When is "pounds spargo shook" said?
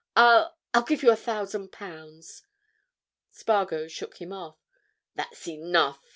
1.71-4.19